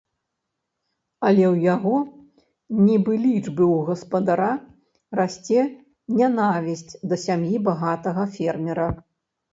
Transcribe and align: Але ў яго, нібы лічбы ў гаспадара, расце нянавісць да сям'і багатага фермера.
Але 1.27 1.43
ў 1.53 1.65
яго, 1.73 1.95
нібы 2.87 3.13
лічбы 3.25 3.37
ў 3.41 3.77
гаспадара, 3.91 4.49
расце 5.21 5.61
нянавісць 6.21 6.91
да 7.13 7.21
сям'і 7.29 7.57
багатага 7.69 8.23
фермера. 8.39 8.89